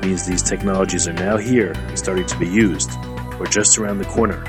means 0.00 0.26
these 0.26 0.42
technologies 0.42 1.08
are 1.08 1.12
now 1.12 1.36
here 1.36 1.72
and 1.72 1.98
starting 1.98 2.26
to 2.26 2.38
be 2.38 2.48
used, 2.48 2.90
or 3.38 3.46
just 3.46 3.78
around 3.78 3.98
the 3.98 4.04
corner, 4.04 4.44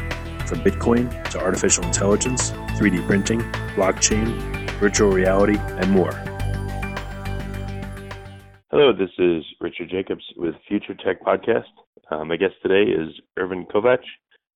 from 0.45 0.59
Bitcoin 0.61 1.09
to 1.31 1.39
artificial 1.39 1.83
intelligence, 1.83 2.51
3D 2.77 3.05
printing, 3.05 3.39
blockchain, 3.75 4.27
virtual 4.79 5.11
reality, 5.11 5.57
and 5.57 5.91
more. 5.91 6.11
Hello, 8.71 8.93
this 8.93 9.09
is 9.17 9.43
Richard 9.59 9.89
Jacobs 9.89 10.23
with 10.37 10.55
Future 10.67 10.93
Tech 10.93 11.23
Podcast. 11.23 11.63
Um, 12.11 12.27
my 12.27 12.37
guest 12.37 12.53
today 12.61 12.89
is 12.89 13.09
Ervin 13.37 13.65
Kovac, 13.65 13.99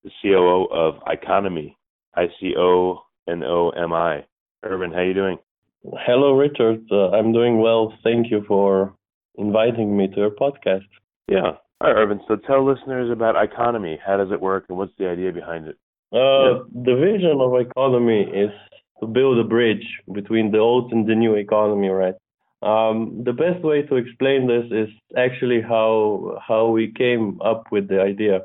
the 0.04 0.12
COO 0.22 0.66
of 0.72 0.96
ICONOMI, 1.04 1.76
I 2.16 2.28
C 2.40 2.54
O 2.58 3.00
N 3.28 3.44
O 3.44 3.70
M 3.70 3.94
I. 3.94 4.26
Ervin, 4.64 4.92
how 4.92 5.00
are 5.00 5.06
you 5.06 5.14
doing? 5.14 5.38
Hello, 5.84 6.34
Richard. 6.38 6.86
Uh, 6.92 7.10
I'm 7.10 7.34
doing 7.34 7.60
well. 7.60 7.94
Thank 8.04 8.32
you 8.32 8.44
for 8.48 8.96
inviting 9.38 9.96
me 9.96 10.08
to 10.08 10.16
your 10.16 10.32
podcast. 10.32 10.88
Yeah. 11.28 11.54
All 11.82 11.94
right, 11.94 11.98
Ervin. 11.98 12.22
So 12.28 12.36
tell 12.36 12.66
listeners 12.66 13.12
about 13.12 13.36
ICONOMI. 13.36 13.98
How 14.06 14.18
does 14.18 14.32
it 14.32 14.42
work, 14.42 14.66
and 14.70 14.78
what's 14.78 14.94
the 14.98 15.10
idea 15.10 15.32
behind 15.32 15.68
it? 15.68 15.78
Uh, 16.14 16.18
yeah. 16.18 16.60
The 16.86 16.96
vision 16.96 17.42
of 17.42 17.52
ICONOMI 17.52 18.46
is 18.46 18.52
to 19.00 19.08
build 19.08 19.38
a 19.40 19.44
bridge 19.44 19.86
between 20.14 20.52
the 20.52 20.60
old 20.60 20.92
and 20.94 21.08
the 21.08 21.16
new 21.16 21.36
economy, 21.36 21.90
right? 21.90 22.16
Um, 22.62 23.24
the 23.26 23.34
best 23.34 23.62
way 23.64 23.82
to 23.82 23.96
explain 23.98 24.48
this 24.48 24.66
is 24.72 24.90
actually 25.18 25.62
how 25.62 26.40
how 26.48 26.68
we 26.68 26.94
came 26.94 27.42
up 27.42 27.72
with 27.72 27.90
the 27.90 28.00
idea. 28.00 28.42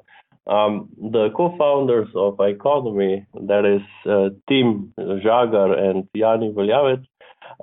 Um, 0.48 0.89
the 0.97 1.28
co-founders 1.36 2.09
of 2.16 2.39
ICONOMI, 2.39 3.27
that 3.47 3.64
is 3.66 3.83
uh, 4.11 4.31
Tim 4.48 4.94
Žagar 4.98 5.78
and 5.78 6.09
Jani 6.14 6.53
Valjavec, 6.53 7.05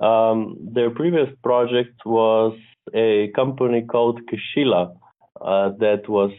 um, 0.00 0.56
their 0.60 0.90
previous 0.90 1.28
project 1.42 2.06
was 2.06 2.56
a 2.94 3.28
company 3.34 3.82
called 3.82 4.20
Kshila 4.28 4.96
uh, 5.40 5.70
that 5.78 6.08
was 6.08 6.30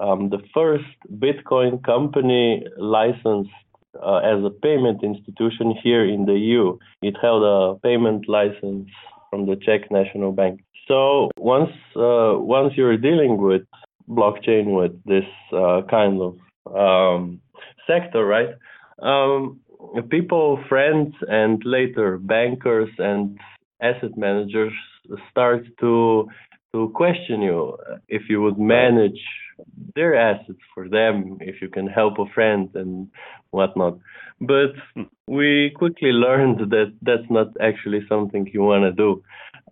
um, 0.00 0.30
the 0.30 0.38
first 0.54 0.84
Bitcoin 1.12 1.82
company 1.82 2.64
licensed 2.76 3.50
uh, 4.02 4.18
as 4.18 4.44
a 4.44 4.50
payment 4.50 5.02
institution 5.02 5.74
here 5.82 6.04
in 6.04 6.26
the 6.26 6.34
EU. 6.34 6.78
It 7.02 7.16
held 7.20 7.42
a 7.42 7.78
payment 7.80 8.28
license 8.28 8.88
from 9.30 9.46
the 9.46 9.56
Czech 9.56 9.90
National 9.90 10.32
Bank. 10.32 10.60
So 10.86 11.30
once 11.38 11.70
uh, 11.96 12.34
once 12.38 12.74
you're 12.76 12.96
dealing 12.96 13.36
with 13.38 13.62
blockchain 14.08 14.74
with 14.78 14.92
this 15.04 15.28
uh, 15.52 15.82
kind 15.90 16.20
of 16.22 16.38
um, 16.74 17.40
sector, 17.86 18.24
right? 18.24 18.50
Um, 19.00 19.60
people, 20.08 20.58
friends, 20.68 21.14
and 21.28 21.62
later 21.64 22.18
bankers 22.18 22.88
and 22.98 23.38
asset 23.80 24.16
managers 24.16 24.72
start 25.30 25.64
to 25.80 26.28
to 26.72 26.90
question 26.94 27.40
you 27.40 27.76
if 28.08 28.22
you 28.28 28.42
would 28.42 28.58
manage 28.58 29.20
their 29.94 30.14
assets 30.14 30.58
for 30.74 30.88
them, 30.88 31.38
if 31.40 31.60
you 31.62 31.68
can 31.68 31.86
help 31.86 32.18
a 32.18 32.26
friend 32.34 32.68
and 32.74 33.08
whatnot. 33.50 33.98
But 34.40 34.72
we 35.26 35.72
quickly 35.76 36.12
learned 36.12 36.70
that 36.70 36.92
that's 37.02 37.28
not 37.30 37.48
actually 37.60 38.06
something 38.08 38.48
you 38.52 38.62
want 38.62 38.84
to 38.84 38.92
do 38.92 39.22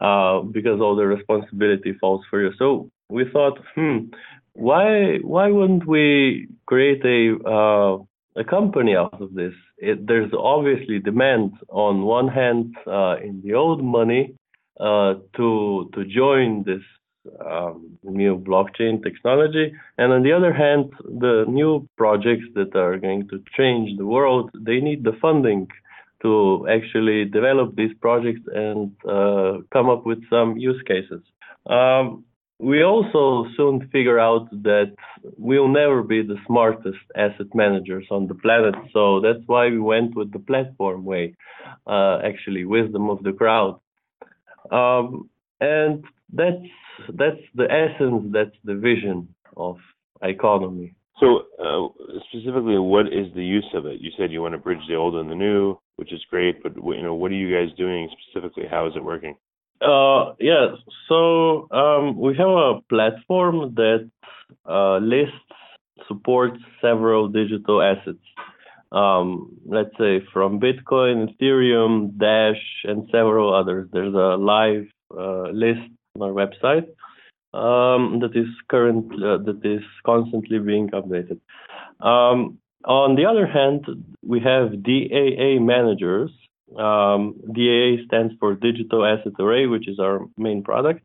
uh, 0.00 0.40
because 0.40 0.80
all 0.80 0.96
the 0.96 1.06
responsibility 1.06 1.92
falls 2.00 2.22
for 2.28 2.42
you. 2.42 2.50
So 2.58 2.90
we 3.08 3.24
thought, 3.32 3.58
hmm, 3.74 3.98
why 4.54 5.18
why 5.22 5.48
wouldn't 5.48 5.86
we 5.86 6.48
create 6.66 7.04
a 7.04 7.36
uh, 7.48 7.98
a 8.36 8.44
company 8.44 8.96
out 8.96 9.20
of 9.20 9.34
this? 9.34 9.52
It, 9.78 10.06
there's 10.06 10.32
obviously 10.36 10.98
demand 10.98 11.52
on 11.68 12.02
one 12.02 12.28
hand 12.28 12.74
uh, 12.86 13.16
in 13.22 13.42
the 13.44 13.54
old 13.54 13.84
money 13.84 14.34
uh, 14.80 15.14
to 15.36 15.90
to 15.94 16.04
join 16.04 16.64
this 16.64 16.82
um, 17.44 17.98
new 18.02 18.38
blockchain 18.38 19.02
technology, 19.02 19.72
and 19.98 20.12
on 20.12 20.22
the 20.22 20.32
other 20.32 20.52
hand, 20.52 20.92
the 21.04 21.44
new 21.48 21.88
projects 21.96 22.46
that 22.54 22.76
are 22.76 22.98
going 22.98 23.28
to 23.28 23.42
change 23.56 23.98
the 23.98 24.06
world, 24.06 24.50
they 24.54 24.80
need 24.80 25.02
the 25.02 25.16
funding 25.20 25.68
to 26.22 26.66
actually 26.70 27.24
develop 27.24 27.74
these 27.76 27.94
projects 28.00 28.40
and 28.54 28.92
uh, 29.08 29.58
come 29.72 29.88
up 29.88 30.06
with 30.06 30.20
some 30.30 30.56
use 30.56 30.82
cases. 30.86 31.22
Um, 31.66 32.24
we 32.58 32.82
also 32.82 33.46
soon 33.56 33.88
figure 33.92 34.18
out 34.18 34.48
that 34.62 34.94
we'll 35.36 35.68
never 35.68 36.02
be 36.02 36.22
the 36.22 36.38
smartest 36.46 37.04
asset 37.14 37.54
managers 37.54 38.06
on 38.10 38.28
the 38.28 38.34
planet. 38.34 38.74
So 38.92 39.20
that's 39.20 39.44
why 39.46 39.68
we 39.68 39.78
went 39.78 40.16
with 40.16 40.32
the 40.32 40.38
platform 40.38 41.04
way, 41.04 41.34
uh, 41.86 42.20
actually, 42.24 42.64
wisdom 42.64 43.10
of 43.10 43.22
the 43.22 43.32
crowd. 43.32 43.78
Um, 44.70 45.30
and 45.60 46.04
that's 46.32 46.62
that's 47.14 47.40
the 47.54 47.66
essence, 47.70 48.32
that's 48.32 48.56
the 48.64 48.74
vision 48.74 49.28
of 49.56 49.76
ICONOMI. 50.22 50.94
So, 51.18 51.44
uh, 51.58 51.88
specifically, 52.28 52.78
what 52.78 53.06
is 53.06 53.32
the 53.34 53.44
use 53.44 53.66
of 53.74 53.86
it? 53.86 54.00
You 54.00 54.10
said 54.18 54.30
you 54.30 54.42
want 54.42 54.52
to 54.52 54.58
bridge 54.58 54.80
the 54.88 54.96
old 54.96 55.14
and 55.14 55.30
the 55.30 55.34
new, 55.34 55.78
which 55.96 56.12
is 56.12 56.22
great, 56.28 56.62
but 56.62 56.76
you 56.76 57.02
know, 57.02 57.14
what 57.14 57.30
are 57.30 57.34
you 57.34 57.54
guys 57.54 57.74
doing 57.76 58.08
specifically? 58.12 58.64
How 58.70 58.86
is 58.86 58.92
it 58.96 59.04
working? 59.04 59.36
Uh, 59.80 60.34
yeah, 60.40 60.74
so 61.08 61.68
um, 61.70 62.18
we 62.18 62.34
have 62.36 62.48
a 62.48 62.80
platform 62.88 63.74
that 63.74 64.10
uh, 64.68 64.98
lists 64.98 65.34
supports 66.08 66.58
several 66.80 67.28
digital 67.28 67.82
assets. 67.82 68.18
Um, 68.92 69.56
let's 69.66 69.90
say 69.98 70.20
from 70.32 70.60
Bitcoin, 70.60 71.34
Ethereum, 71.34 72.16
Dash, 72.18 72.62
and 72.84 73.08
several 73.10 73.54
others. 73.54 73.88
There's 73.92 74.14
a 74.14 74.36
live 74.36 74.86
uh, 75.10 75.50
list 75.50 75.90
on 76.14 76.22
our 76.22 76.30
website 76.30 76.86
um, 77.52 78.20
that 78.20 78.32
is 78.34 78.46
current 78.70 79.12
uh, 79.14 79.38
that 79.38 79.60
is 79.64 79.82
constantly 80.04 80.58
being 80.58 80.90
updated. 80.90 81.40
Um, 82.00 82.58
on 82.84 83.16
the 83.16 83.26
other 83.26 83.46
hand, 83.46 83.84
we 84.22 84.38
have 84.40 84.70
DAA 84.82 85.60
managers 85.60 86.30
um, 86.74 87.36
DAA 87.52 88.04
stands 88.06 88.34
for 88.40 88.54
Digital 88.54 89.04
Asset 89.04 89.34
Array, 89.38 89.66
which 89.66 89.88
is 89.88 89.98
our 90.00 90.26
main 90.36 90.62
product. 90.62 91.04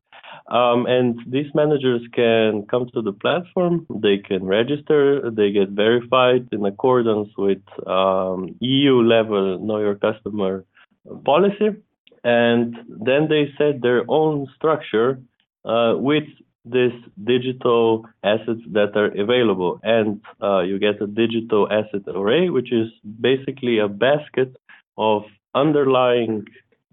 Um, 0.52 0.86
and 0.86 1.18
these 1.26 1.48
managers 1.56 2.02
can 2.14 2.66
come 2.70 2.90
to 2.94 3.02
the 3.02 3.14
platform, 3.14 3.88
they 3.90 4.18
can 4.18 4.44
register, 4.44 5.32
they 5.32 5.52
get 5.52 5.70
verified 5.70 6.50
in 6.52 6.66
accordance 6.66 7.30
with 7.38 7.64
um, 7.88 8.58
EU 8.60 9.02
level 9.02 9.60
Know 9.60 9.80
Your 9.80 9.96
Customer 9.96 10.66
policy. 11.24 11.70
And 12.26 12.76
then 12.90 13.30
they 13.30 13.54
set 13.58 13.82
their 13.82 14.04
own 14.10 14.48
structure 14.58 15.22
uh, 15.64 15.94
with 15.96 16.26
these 16.66 17.00
digital 17.24 18.06
assets 18.22 18.60
that 18.74 18.92
are 18.96 19.12
available. 19.18 19.80
And 19.84 20.20
uh, 20.44 20.64
you 20.64 20.80
get 20.80 21.02
a 21.02 21.08
digital 21.08 21.68
asset 21.72 22.04
array, 22.14 22.50
which 22.50 22.74
is 22.74 22.90
basically 23.22 23.80
a 23.80 23.88
basket 23.88 24.54
of 24.98 25.24
underlying 25.56 26.46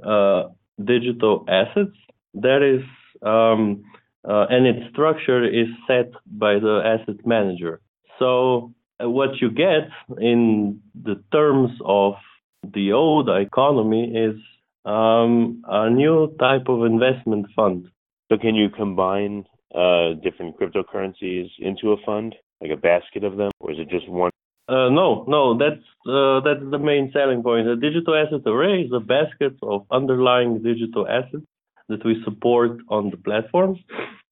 uh, 0.02 0.44
digital 0.82 1.44
assets 1.48 1.96
that 2.34 2.62
is 2.62 2.84
um, 3.22 3.84
uh, 4.28 4.46
and 4.50 4.66
its 4.66 4.90
structure 4.90 5.44
is 5.44 5.68
set 5.86 6.10
by 6.26 6.58
the 6.58 6.82
asset 6.84 7.26
manager. 7.26 7.80
So 8.18 8.74
uh, 9.02 9.08
what 9.08 9.40
you 9.40 9.50
get 9.50 9.88
in 10.18 10.80
the 10.94 11.22
terms 11.32 11.70
of 11.84 12.14
the 12.62 12.92
old 12.92 13.28
economy 13.28 14.12
is 14.14 14.36
um, 14.84 15.62
a 15.68 15.88
new 15.90 16.34
type 16.38 16.68
of 16.68 16.84
investment 16.84 17.46
fund. 17.54 17.88
So 18.30 18.38
can 18.38 18.54
you 18.54 18.68
combine 18.68 19.44
uh, 19.74 20.14
different 20.22 20.58
cryptocurrencies 20.58 21.48
into 21.58 21.92
a 21.92 21.96
fund, 22.04 22.34
like 22.60 22.70
a 22.70 22.76
basket 22.76 23.24
of 23.24 23.36
them, 23.36 23.50
or 23.60 23.72
is 23.72 23.78
it 23.78 23.88
just 23.88 24.08
one? 24.08 24.30
Uh, 24.68 24.90
no, 24.90 25.24
no, 25.26 25.56
that's 25.56 25.80
uh, 26.06 26.40
that's 26.40 26.70
the 26.70 26.78
main 26.78 27.10
selling 27.12 27.42
point. 27.42 27.66
The 27.66 27.76
digital 27.76 28.14
asset 28.14 28.46
array 28.46 28.82
is 28.82 28.92
a 28.92 29.00
basket 29.00 29.56
of 29.62 29.86
underlying 29.90 30.62
digital 30.62 31.08
assets 31.08 31.46
that 31.88 32.04
we 32.04 32.22
support 32.24 32.78
on 32.88 33.10
the 33.10 33.16
platform, 33.16 33.78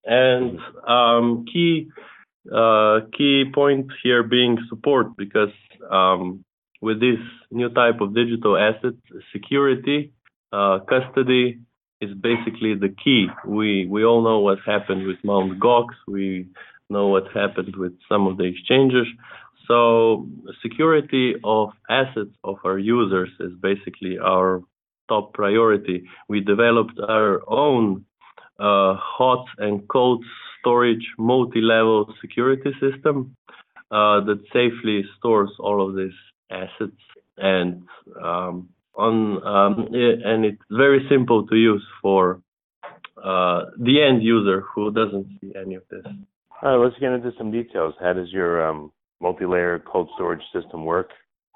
and 0.05 0.58
um, 0.87 1.44
key 1.53 1.88
uh, 2.55 3.00
key 3.17 3.44
point 3.53 3.87
here 4.03 4.23
being 4.23 4.58
support 4.69 5.17
because 5.17 5.55
um, 5.91 6.44
with 6.81 7.00
this 7.00 7.19
new 7.50 7.69
type 7.70 8.00
of 8.00 8.14
digital 8.14 8.56
asset, 8.56 8.94
security, 9.32 10.12
uh, 10.53 10.79
custody 10.88 11.58
is 12.00 12.11
basically 12.14 12.75
the 12.75 12.94
key. 13.03 13.26
We 13.47 13.87
we 13.87 14.05
all 14.05 14.23
know 14.23 14.41
what 14.41 14.59
happened 14.64 15.06
with 15.06 15.17
Mt. 15.25 15.59
Gox. 15.61 15.87
We 16.06 16.47
know 16.88 17.09
what 17.09 17.25
happened 17.35 17.75
with 17.76 17.94
some 18.09 18.26
of 18.26 18.37
the 18.37 18.44
exchanges. 18.44 19.06
So 19.67 20.29
security 20.62 21.35
of 21.43 21.70
assets 21.91 22.31
of 22.44 22.56
our 22.64 22.79
users 22.79 23.31
is 23.41 23.52
basically 23.61 24.19
our 24.19 24.62
top 25.08 25.32
priority. 25.35 26.05
We 26.29 26.41
developed 26.41 26.99
our 27.08 27.43
own 27.49 28.05
uh, 28.58 28.94
hot 28.97 29.47
and 29.58 29.87
cold 29.88 30.25
storage 30.61 31.06
multi-level 31.19 32.12
security 32.20 32.73
system 32.81 33.37
uh, 33.91 34.20
that 34.25 34.41
safely 34.53 35.05
stores 35.19 35.50
all 35.61 35.87
of 35.87 35.94
these 35.94 36.19
assets 36.50 37.00
and 37.38 37.82
um, 38.23 38.69
on 38.94 39.47
um, 39.47 39.88
and 39.93 40.44
it's 40.44 40.62
very 40.70 41.06
simple 41.11 41.47
to 41.47 41.56
use 41.56 41.85
for 42.00 42.41
uh, 43.23 43.67
the 43.79 44.02
end 44.02 44.23
user 44.23 44.62
who 44.75 44.91
doesn't 44.91 45.26
see 45.41 45.52
any 45.61 45.75
of 45.75 45.82
this. 45.91 46.05
All 46.62 46.79
right, 46.79 46.85
let's 46.85 46.99
get 46.99 47.12
into 47.12 47.32
some 47.37 47.50
details. 47.50 47.94
How 48.00 48.14
does 48.14 48.32
your 48.32 48.67
um, 48.67 48.91
multi-layer 49.20 49.79
cold 49.81 50.09
storage 50.14 50.43
system 50.52 50.85
work? 50.85 51.11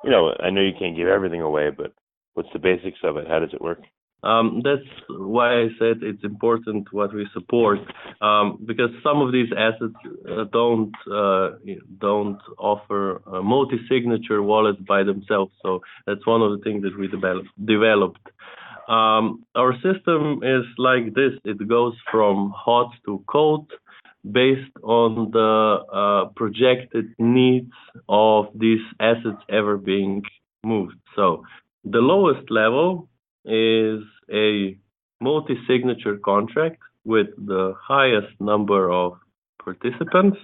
You 0.04 0.10
know, 0.10 0.34
I 0.38 0.50
know 0.50 0.60
you 0.60 0.72
can't 0.78 0.96
give 0.96 1.08
everything 1.08 1.40
away, 1.40 1.70
but 1.70 1.92
what's 2.34 2.48
the 2.52 2.58
basics 2.58 2.98
of 3.04 3.16
it? 3.16 3.26
How 3.28 3.38
does 3.38 3.52
it 3.52 3.60
work? 3.60 3.80
Um, 4.22 4.60
that's 4.62 4.86
why 5.08 5.62
I 5.62 5.68
said 5.78 6.02
it's 6.02 6.22
important 6.24 6.92
what 6.92 7.14
we 7.14 7.26
support 7.32 7.78
um, 8.20 8.58
because 8.66 8.90
some 9.02 9.22
of 9.22 9.32
these 9.32 9.48
assets 9.56 9.94
uh, 10.30 10.44
don't 10.52 10.92
uh, 11.10 11.52
don't 11.98 12.38
offer 12.58 13.22
multi-signature 13.42 14.42
wallets 14.42 14.80
by 14.86 15.04
themselves. 15.04 15.52
So 15.62 15.80
that's 16.06 16.26
one 16.26 16.42
of 16.42 16.50
the 16.52 16.62
things 16.62 16.82
that 16.82 16.98
we 16.98 17.08
develop, 17.08 17.46
developed. 17.64 18.26
Um, 18.88 19.46
our 19.54 19.72
system 19.74 20.42
is 20.42 20.64
like 20.76 21.14
this: 21.14 21.32
it 21.44 21.66
goes 21.66 21.94
from 22.10 22.52
hot 22.54 22.92
to 23.06 23.24
cold 23.26 23.70
based 24.30 24.76
on 24.82 25.30
the 25.30 25.78
uh, 25.92 26.28
projected 26.36 27.06
needs 27.18 27.72
of 28.08 28.46
these 28.54 28.84
assets 29.00 29.42
ever 29.48 29.78
being 29.78 30.22
moved. 30.62 30.98
So 31.16 31.44
the 31.84 31.98
lowest 31.98 32.50
level 32.50 33.08
is 33.44 34.02
a 34.32 34.76
multi-signature 35.20 36.16
contract 36.18 36.78
with 37.04 37.28
the 37.36 37.74
highest 37.80 38.40
number 38.40 38.90
of 38.90 39.14
participants, 39.62 40.38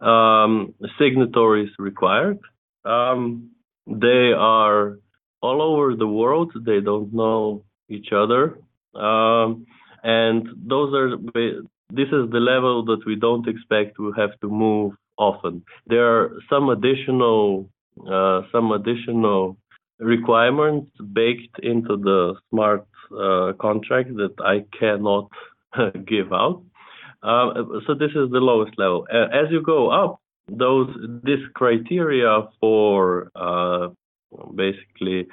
um, 0.00 0.74
signatories 0.98 1.70
required. 1.78 2.38
Um, 2.84 3.50
they 3.86 4.32
are 4.36 4.98
all 5.40 5.62
over 5.62 5.94
the 5.94 6.06
world. 6.06 6.52
They 6.64 6.80
don't 6.80 7.12
know 7.12 7.64
each 7.88 8.08
other. 8.12 8.58
Um, 8.94 9.66
and 10.02 10.48
those 10.66 10.94
are 10.94 11.16
this 11.90 12.08
is 12.08 12.30
the 12.30 12.40
level 12.40 12.84
that 12.86 13.02
we 13.06 13.16
don't 13.16 13.48
expect 13.48 13.96
to 13.96 14.12
have 14.12 14.38
to 14.40 14.48
move 14.48 14.94
often. 15.16 15.62
There 15.86 16.06
are 16.06 16.32
some 16.50 16.68
additional 16.68 17.68
uh, 18.10 18.42
some 18.52 18.72
additional 18.72 19.56
requirements 19.98 20.90
baked 21.12 21.58
into 21.62 21.96
the 21.96 22.34
smart 22.50 22.86
uh, 23.12 23.52
contract 23.60 24.14
that 24.16 24.34
I 24.40 24.64
cannot 24.78 25.30
give 26.06 26.32
out. 26.32 26.62
Um, 27.22 27.82
so 27.86 27.94
this 27.94 28.10
is 28.10 28.30
the 28.30 28.40
lowest 28.40 28.78
level. 28.78 29.06
as 29.10 29.50
you 29.50 29.62
go 29.62 29.90
up, 29.90 30.20
those 30.48 30.88
this 31.24 31.40
criteria 31.54 32.42
for 32.60 33.30
uh, 33.34 33.88
basically 34.54 35.26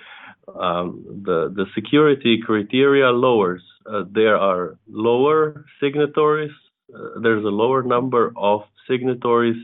um, 0.60 1.04
the 1.24 1.54
the 1.56 1.66
security 1.76 2.40
criteria 2.44 3.10
lowers. 3.10 3.64
Uh, 3.86 4.04
there 4.12 4.38
are 4.38 4.78
lower 4.88 5.66
signatories. 5.82 6.52
Uh, 6.94 7.20
there's 7.22 7.44
a 7.44 7.56
lower 7.64 7.84
number 7.84 8.34
of 8.38 8.62
signatories 8.90 9.62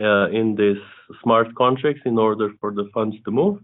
uh, 0.00 0.28
in 0.30 0.54
this 0.56 0.78
smart 1.22 1.54
contracts 1.54 2.02
in 2.04 2.18
order 2.18 2.50
for 2.60 2.72
the 2.72 2.88
funds 2.92 3.16
to 3.24 3.30
move. 3.30 3.58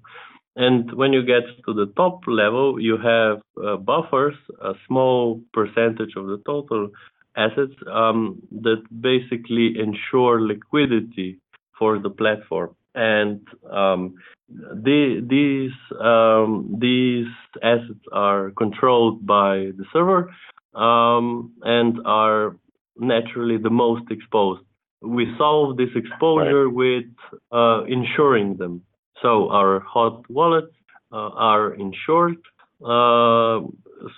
And 0.56 0.93
when 0.94 1.12
you 1.12 1.23
get 1.23 1.43
to 1.67 1.75
the 1.75 1.93
top 1.97 2.20
level, 2.26 2.81
you 2.81 2.97
have 2.97 3.43
uh, 3.62 3.76
buffers, 3.76 4.35
a 4.62 4.73
small 4.87 5.43
percentage 5.53 6.14
of 6.17 6.26
the 6.26 6.41
total 6.47 6.91
assets 7.37 7.75
um, 7.93 8.41
that 8.62 8.82
basically 9.00 9.75
ensure 9.79 10.41
liquidity 10.41 11.38
for 11.79 11.99
the 11.99 12.08
platform. 12.08 12.75
And 12.94 13.47
um, 13.70 14.14
the, 14.49 15.23
these 15.29 15.76
um, 16.00 16.76
these 16.81 17.26
assets 17.62 18.00
are 18.11 18.52
controlled 18.52 19.26
by 19.26 19.73
the 19.76 19.85
server 19.93 20.35
um, 20.75 21.52
and 21.62 21.99
are 22.06 22.56
naturally 22.99 23.59
the 23.59 23.69
most 23.69 24.11
exposed. 24.11 24.62
We 25.02 25.26
solve 25.37 25.76
this 25.76 25.91
exposure 25.94 26.69
right. 26.69 26.75
with 26.75 27.05
uh, 27.52 27.85
insuring 27.85 28.56
them. 28.56 28.86
So 29.22 29.50
our 29.50 29.80
hot 29.80 30.28
wallets 30.30 30.74
uh, 31.12 31.30
are 31.34 31.74
insured. 31.74 32.36
Uh, 32.82 33.66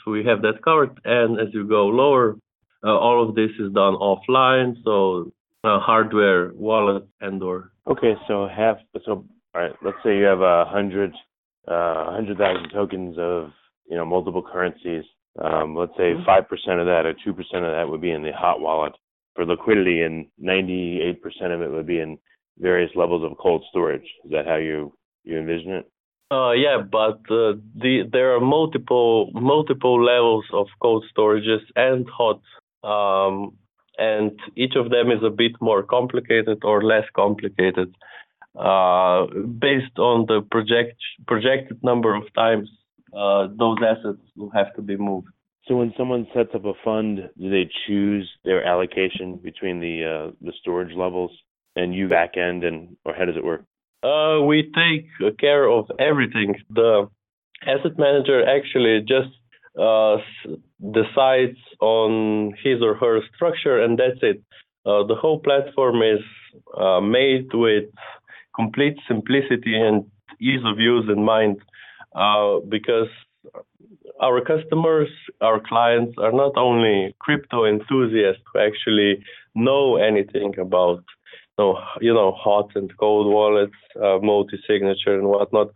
so 0.04 0.10
we 0.10 0.24
have 0.24 0.42
that 0.42 0.62
covered. 0.64 0.98
And 1.04 1.40
as 1.40 1.48
you 1.52 1.66
go 1.66 1.86
lower, 1.86 2.36
uh, 2.84 2.96
all 2.96 3.26
of 3.26 3.34
this 3.34 3.50
is 3.58 3.72
done 3.72 3.94
offline. 3.94 4.76
So 4.84 5.32
hardware, 5.64 6.52
wallet, 6.54 7.06
and 7.20 7.42
or. 7.42 7.72
Okay, 7.86 8.14
so 8.26 8.48
half. 8.48 8.78
So 9.04 9.24
all 9.54 9.62
right, 9.62 9.72
let's 9.84 9.96
say 10.04 10.16
you 10.16 10.24
have 10.24 10.40
a 10.40 10.64
hundred, 10.66 11.12
uh, 11.66 12.12
hundred 12.12 12.38
thousand 12.38 12.70
tokens 12.70 13.16
of 13.18 13.50
you 13.88 13.96
know 13.96 14.04
multiple 14.04 14.42
currencies. 14.42 15.04
Um, 15.42 15.76
let's 15.76 15.92
say 15.96 16.14
mm-hmm. 16.14 16.24
five 16.24 16.48
percent 16.48 16.80
of 16.80 16.86
that 16.86 17.06
or 17.06 17.14
two 17.24 17.32
percent 17.32 17.64
of 17.64 17.72
that 17.72 17.88
would 17.88 18.00
be 18.00 18.10
in 18.10 18.22
the 18.22 18.32
hot 18.32 18.60
wallet 18.60 18.92
for 19.34 19.46
liquidity, 19.46 20.02
and 20.02 20.26
ninety-eight 20.38 21.22
percent 21.22 21.52
of 21.52 21.62
it 21.62 21.70
would 21.70 21.86
be 21.86 22.00
in 22.00 22.18
various 22.58 22.90
levels 22.94 23.24
of 23.24 23.38
cold 23.38 23.64
storage. 23.70 24.08
Is 24.24 24.30
that 24.32 24.46
how 24.46 24.56
you 24.56 24.92
you 25.24 25.38
envision 25.38 25.72
it? 25.72 25.90
Uh, 26.30 26.52
yeah, 26.52 26.78
but 26.80 27.20
uh, 27.30 27.56
the 27.74 28.02
there 28.12 28.34
are 28.36 28.40
multiple 28.40 29.30
multiple 29.32 30.02
levels 30.04 30.44
of 30.52 30.66
cold 30.82 31.04
storages 31.16 31.62
and 31.74 32.06
hot, 32.08 32.42
um, 32.84 33.56
and 33.96 34.38
each 34.56 34.74
of 34.76 34.90
them 34.90 35.10
is 35.10 35.22
a 35.24 35.30
bit 35.30 35.52
more 35.60 35.82
complicated 35.82 36.58
or 36.64 36.82
less 36.82 37.04
complicated 37.16 37.94
uh, 38.58 39.26
based 39.58 39.98
on 39.98 40.26
the 40.26 40.42
project 40.50 40.96
projected 41.26 41.82
number 41.82 42.14
of 42.14 42.24
times 42.34 42.68
uh, 43.16 43.48
those 43.58 43.78
assets 43.82 44.22
will 44.36 44.50
have 44.50 44.74
to 44.74 44.82
be 44.82 44.96
moved. 44.96 45.28
So 45.66 45.76
when 45.76 45.92
someone 45.96 46.26
sets 46.34 46.50
up 46.54 46.64
a 46.64 46.72
fund, 46.84 47.28
do 47.38 47.50
they 47.50 47.70
choose 47.86 48.28
their 48.44 48.64
allocation 48.64 49.36
between 49.36 49.80
the 49.80 50.04
uh, 50.04 50.32
the 50.40 50.52
storage 50.60 50.94
levels? 50.94 51.30
And 51.78 51.94
you 51.94 52.08
back 52.08 52.32
end, 52.36 52.60
and 52.68 52.96
or 53.04 53.12
how 53.18 53.24
does 53.28 53.36
it 53.36 53.44
work? 53.44 53.62
Uh, 54.02 54.36
we 54.50 54.58
take 54.82 55.06
care 55.38 55.64
of 55.76 55.84
everything. 56.10 56.50
The 56.70 57.08
asset 57.72 57.98
manager 57.98 58.38
actually 58.56 58.96
just 59.16 59.32
uh, 59.88 60.16
decides 61.00 61.58
on 61.80 62.54
his 62.64 62.78
or 62.82 62.94
her 63.02 63.20
structure, 63.34 63.76
and 63.84 63.98
that's 63.98 64.20
it. 64.22 64.38
Uh, 64.86 65.02
the 65.10 65.18
whole 65.22 65.40
platform 65.48 65.96
is 66.14 66.22
uh, 66.76 67.00
made 67.00 67.48
with 67.52 67.88
complete 68.54 68.96
simplicity 69.06 69.74
and 69.88 69.96
ease 70.40 70.64
of 70.64 70.78
use 70.78 71.06
in 71.14 71.24
mind, 71.24 71.56
uh, 72.14 72.58
because 72.68 73.10
our 74.20 74.40
customers, 74.40 75.08
our 75.40 75.60
clients 75.70 76.14
are 76.18 76.32
not 76.32 76.56
only 76.56 77.14
crypto 77.18 77.64
enthusiasts 77.64 78.42
who 78.52 78.60
actually 78.60 79.12
know 79.54 79.96
anything 79.96 80.50
about 80.58 81.04
know, 81.58 81.78
you 82.00 82.14
know, 82.14 82.32
hot 82.32 82.70
and 82.74 82.90
cold 82.98 83.26
wallets, 83.26 83.74
uh, 83.96 84.18
multi-signature 84.22 85.18
and 85.18 85.28
whatnot. 85.28 85.68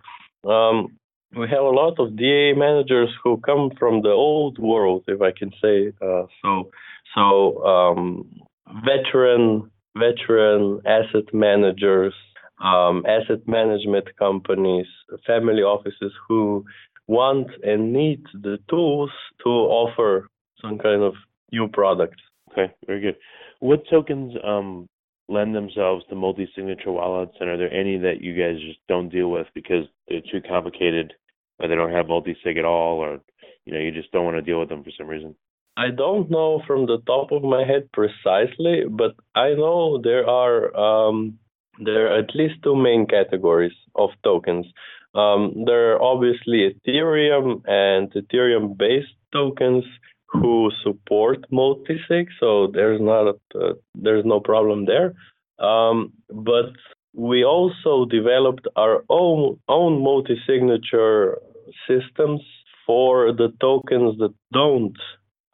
Um, 0.44 0.98
we 1.36 1.48
have 1.48 1.64
a 1.64 1.76
lot 1.82 1.98
of 1.98 2.16
DA 2.16 2.52
managers 2.52 3.08
who 3.22 3.38
come 3.38 3.70
from 3.78 4.02
the 4.02 4.10
old 4.10 4.58
world, 4.58 5.04
if 5.08 5.20
I 5.22 5.32
can 5.36 5.50
say 5.62 5.92
uh, 6.02 6.24
so. 6.42 6.70
So 7.14 7.64
um, 7.64 8.42
veteran 8.84 9.70
veteran 9.96 10.80
asset 10.86 11.34
managers, 11.34 12.14
um, 12.62 13.04
asset 13.06 13.46
management 13.46 14.16
companies, 14.18 14.86
family 15.26 15.62
offices 15.62 16.12
who 16.28 16.64
want 17.06 17.48
and 17.62 17.92
need 17.92 18.22
the 18.32 18.58
tools 18.70 19.10
to 19.44 19.50
offer 19.50 20.28
some 20.60 20.78
kind 20.78 21.02
of 21.02 21.14
new 21.50 21.68
product. 21.68 22.16
Okay, 22.52 22.72
very 22.86 23.00
good. 23.00 23.16
What 23.60 23.82
tokens 23.90 24.34
um, 24.44 24.88
lend 25.28 25.54
themselves 25.54 26.04
to 26.08 26.14
multi-signature 26.14 26.92
wallets, 26.92 27.36
and 27.40 27.48
are 27.48 27.56
there 27.56 27.72
any 27.72 27.98
that 27.98 28.20
you 28.20 28.34
guys 28.34 28.60
just 28.60 28.80
don't 28.88 29.08
deal 29.08 29.30
with 29.30 29.46
because 29.54 29.86
they're 30.08 30.20
too 30.20 30.40
complicated, 30.46 31.12
or 31.58 31.68
they 31.68 31.74
don't 31.74 31.92
have 31.92 32.08
multi-sig 32.08 32.56
at 32.56 32.64
all, 32.64 32.98
or 32.98 33.20
you 33.64 33.72
know 33.72 33.80
you 33.80 33.92
just 33.92 34.10
don't 34.12 34.24
want 34.24 34.36
to 34.36 34.42
deal 34.42 34.60
with 34.60 34.68
them 34.68 34.84
for 34.84 34.90
some 34.96 35.06
reason? 35.06 35.34
I 35.76 35.88
don't 35.90 36.30
know 36.30 36.62
from 36.66 36.86
the 36.86 36.98
top 37.06 37.32
of 37.32 37.42
my 37.42 37.64
head 37.64 37.90
precisely, 37.92 38.82
but 38.90 39.14
I 39.34 39.54
know 39.54 40.00
there 40.02 40.28
are 40.28 40.76
um, 40.76 41.38
there 41.78 42.12
are 42.12 42.18
at 42.18 42.34
least 42.34 42.62
two 42.62 42.76
main 42.76 43.06
categories 43.06 43.72
of 43.94 44.10
tokens. 44.22 44.66
Um, 45.14 45.64
there 45.66 45.92
are 45.92 46.02
obviously 46.02 46.74
Ethereum 46.74 47.62
and 47.66 48.10
Ethereum-based 48.12 49.14
tokens 49.32 49.84
who 50.32 50.70
support 50.82 51.44
multi-sig, 51.50 52.28
so 52.40 52.68
there's 52.72 53.00
not 53.00 53.34
a, 53.54 53.74
there's 53.94 54.24
no 54.24 54.40
problem 54.40 54.86
there. 54.86 55.14
Um, 55.58 56.12
but 56.30 56.72
we 57.14 57.44
also 57.44 58.06
developed 58.06 58.66
our 58.76 59.04
own 59.08 59.58
own 59.68 60.02
multi-signature 60.02 61.38
systems 61.86 62.40
for 62.86 63.32
the 63.32 63.52
tokens 63.60 64.18
that 64.18 64.34
don't 64.52 64.96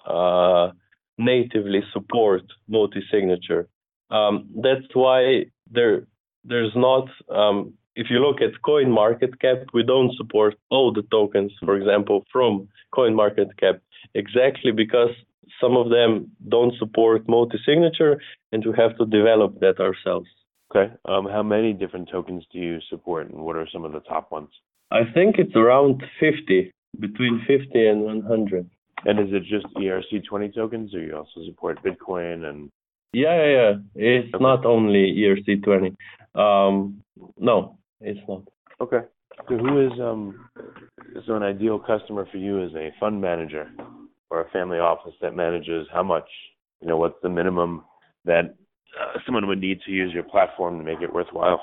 uh, 0.06 0.70
natively 1.18 1.82
support 1.92 2.42
multi-signature. 2.68 3.68
Um, 4.10 4.48
that's 4.62 4.86
why 4.94 5.46
there 5.70 6.06
there's 6.44 6.72
not 6.74 7.08
um, 7.28 7.74
if 7.96 8.06
you 8.10 8.20
look 8.20 8.40
at 8.40 8.62
coin 8.62 8.90
market 8.90 9.40
cap 9.40 9.58
we 9.74 9.82
don't 9.82 10.14
support 10.16 10.54
all 10.70 10.92
the 10.92 11.02
tokens 11.10 11.52
for 11.64 11.76
example 11.76 12.24
from 12.32 12.68
coin 12.94 13.14
market 13.14 13.48
cap 13.58 13.80
exactly 14.14 14.72
because 14.72 15.10
some 15.60 15.76
of 15.76 15.90
them 15.90 16.30
don't 16.48 16.74
support 16.78 17.28
multi-signature 17.28 18.20
and 18.52 18.64
we 18.64 18.72
have 18.76 18.96
to 18.98 19.06
develop 19.06 19.58
that 19.60 19.80
ourselves 19.80 20.28
okay 20.70 20.92
um, 21.06 21.26
how 21.26 21.42
many 21.42 21.72
different 21.72 22.08
tokens 22.10 22.44
do 22.52 22.58
you 22.58 22.78
support 22.90 23.30
and 23.30 23.40
what 23.40 23.56
are 23.56 23.68
some 23.72 23.84
of 23.84 23.92
the 23.92 24.00
top 24.00 24.30
ones 24.30 24.50
i 24.90 25.00
think 25.14 25.36
it's 25.38 25.56
around 25.56 26.02
50 26.20 26.72
between 27.00 27.42
50 27.46 27.86
and 27.86 28.02
100 28.02 28.68
and 29.04 29.20
is 29.20 29.28
it 29.32 29.44
just 29.44 29.66
ERC20 29.76 30.54
tokens, 30.54 30.94
or 30.94 31.00
you 31.00 31.16
also 31.16 31.44
support 31.46 31.78
Bitcoin 31.82 32.44
and? 32.48 32.70
Yeah, 33.12 33.36
yeah, 33.36 33.52
yeah. 33.52 33.72
It's 33.94 34.34
okay. 34.34 34.42
not 34.42 34.66
only 34.66 35.14
ERC20. 35.16 35.94
Um, 36.34 37.02
no, 37.38 37.78
it's 38.00 38.20
not. 38.28 38.42
Okay. 38.80 39.00
So 39.48 39.56
who 39.56 39.86
is 39.86 39.92
um 40.00 40.48
so 41.26 41.36
an 41.36 41.42
ideal 41.42 41.78
customer 41.78 42.26
for 42.30 42.38
you 42.38 42.62
as 42.62 42.74
a 42.74 42.90
fund 42.98 43.20
manager 43.20 43.70
or 44.30 44.42
a 44.42 44.50
family 44.50 44.78
office 44.78 45.14
that 45.22 45.34
manages 45.34 45.86
how 45.92 46.02
much? 46.02 46.28
You 46.80 46.88
know, 46.88 46.96
what's 46.96 47.20
the 47.22 47.28
minimum 47.28 47.84
that 48.24 48.54
uh, 48.98 49.18
someone 49.26 49.46
would 49.48 49.60
need 49.60 49.80
to 49.86 49.90
use 49.90 50.12
your 50.12 50.22
platform 50.22 50.78
to 50.78 50.84
make 50.84 51.00
it 51.00 51.12
worthwhile? 51.12 51.60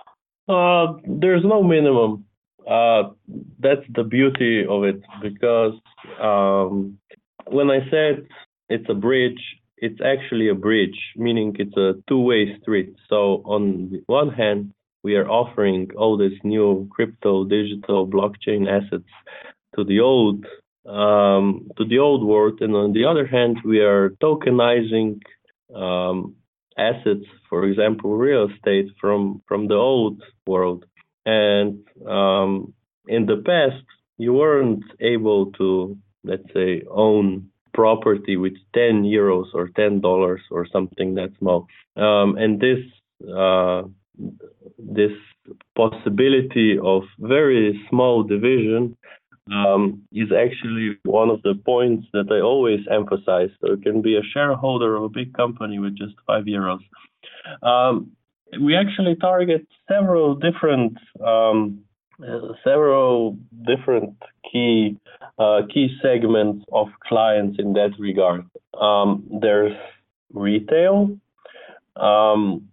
Uh, 0.48 1.00
there's 1.08 1.44
no 1.44 1.64
minimum. 1.64 2.26
Uh, 2.70 3.12
that's 3.60 3.86
the 3.94 4.04
beauty 4.04 4.66
of 4.68 4.84
it 4.84 5.02
because 5.22 5.74
um, 6.22 6.98
when 7.48 7.70
I 7.70 7.80
said 7.92 8.28
it's 8.70 8.90
a 8.90 8.94
bridge, 8.94 9.40
it's 9.78 10.00
actually 10.04 10.50
a 10.50 10.56
bridge, 10.56 10.98
meaning 11.16 11.56
it's 11.60 11.78
a 11.78 11.94
two-way 12.10 12.58
street. 12.62 12.96
So 13.10 13.44
on 13.46 13.90
the 13.92 14.04
one 14.08 14.30
hand, 14.30 14.74
we 15.08 15.14
are 15.20 15.30
offering 15.42 15.82
all 16.00 16.14
these 16.18 16.40
new 16.44 16.88
crypto, 16.96 17.32
digital, 17.58 18.00
blockchain 18.16 18.62
assets 18.78 19.12
to 19.76 19.84
the 19.84 20.00
old 20.00 20.46
um, 21.02 21.46
to 21.78 21.84
the 21.92 22.00
old 22.08 22.24
world, 22.32 22.58
and 22.62 22.74
on 22.76 22.94
the 22.94 23.06
other 23.12 23.26
hand, 23.36 23.56
we 23.72 23.80
are 23.80 24.06
tokenizing 24.26 25.12
um, 25.84 26.36
assets, 26.78 27.28
for 27.50 27.60
example, 27.70 28.10
real 28.28 28.44
estate 28.52 28.90
from 29.02 29.42
from 29.48 29.62
the 29.72 29.80
old 29.92 30.18
world. 30.46 30.82
And 31.26 31.72
um, 32.18 32.74
in 33.08 33.26
the 33.26 33.40
past, 33.52 33.86
you 34.24 34.32
weren't 34.34 34.86
able 35.00 35.42
to 35.60 35.98
let's 36.26 36.52
say, 36.54 36.84
own 36.90 37.50
property 37.74 38.36
with 38.38 38.54
10 38.74 39.04
euros 39.04 39.48
or 39.54 39.70
10 39.70 40.02
dollars 40.02 40.42
or 40.50 40.66
something 40.72 41.16
that 41.16 41.32
small. 41.40 41.68
Um, 41.96 42.38
and 42.38 42.60
this 42.60 42.80
uh, 43.30 43.84
this 44.78 45.12
possibility 45.76 46.78
of 46.82 47.04
very 47.20 47.80
small 47.90 48.24
division 48.24 48.98
um, 49.52 50.02
is 50.12 50.30
actually 50.32 50.98
one 51.04 51.30
of 51.30 51.42
the 51.44 51.54
points 51.66 52.08
that 52.14 52.32
I 52.32 52.42
always 52.42 52.80
emphasize. 52.92 53.50
So 53.62 53.72
you 53.72 53.78
can 53.78 54.02
be 54.02 54.18
a 54.18 54.24
shareholder 54.34 54.96
of 54.96 55.04
a 55.04 55.10
big 55.10 55.34
company 55.34 55.78
with 55.80 55.96
just 55.96 56.16
five 56.26 56.46
euros. 56.46 56.80
Um, 57.62 58.12
we 58.60 58.76
actually 58.76 59.16
target 59.16 59.68
several 59.88 60.36
different 60.36 60.98
um, 61.24 61.82
uh, 62.24 62.54
several 62.64 63.38
different 63.68 64.16
key 64.50 64.98
uh, 65.38 65.62
key 65.72 65.90
segments 66.02 66.66
of 66.72 66.88
clients 67.04 67.60
in 67.60 67.74
that 67.74 67.92
regard. 68.00 68.46
Um, 68.80 69.28
there's 69.42 69.76
retail, 70.34 71.18
um, 71.98 72.70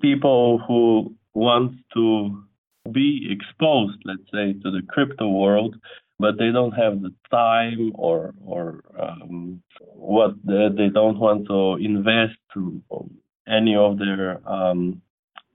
people 0.00 0.60
who 0.66 1.14
want 1.34 1.72
to 1.94 2.42
be 2.90 3.28
exposed, 3.30 3.98
let's 4.04 4.30
say, 4.32 4.52
to 4.62 4.70
the 4.70 4.82
crypto 4.88 5.28
world, 5.28 5.76
but 6.18 6.38
they 6.38 6.50
don't 6.52 6.72
have 6.72 7.02
the 7.02 7.12
time 7.30 7.92
or 7.94 8.34
or 8.44 8.82
um, 8.98 9.62
what 9.94 10.34
they 10.44 10.88
don't 10.92 11.18
want 11.18 11.46
to 11.48 11.76
invest 11.84 12.36
to 12.54 12.82
any 13.48 13.74
of 13.74 13.98
their 13.98 14.40
um, 14.48 15.00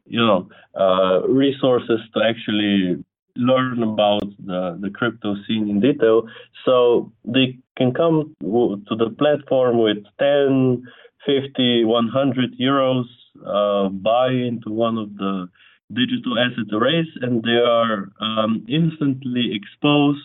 you 0.06 0.20
know 0.20 0.50
uh, 0.80 1.28
resources 1.28 2.00
to 2.14 2.20
actually 2.24 3.04
learn 3.36 3.82
about 3.84 4.24
the, 4.46 4.78
the 4.82 4.90
crypto 4.90 5.36
scene 5.48 5.70
in 5.70 5.80
detail. 5.80 6.24
So 6.66 7.12
they 7.24 7.58
can 7.78 7.94
come 7.94 8.36
to 8.42 8.96
the 8.98 9.16
platform 9.18 9.80
with 9.80 10.04
10, 10.20 10.84
50, 11.26 11.86
100 11.86 12.60
euros, 12.60 13.06
uh, 13.46 13.90
buy 13.90 14.32
into 14.32 14.72
one 14.72 14.98
of 14.98 15.16
the 15.16 15.50
digital 15.94 16.38
asset 16.38 16.72
arrays, 16.74 17.08
and 17.22 17.44
they 17.44 17.60
are 17.60 18.12
um, 18.22 18.66
instantly 18.68 19.52
exposed 19.54 20.22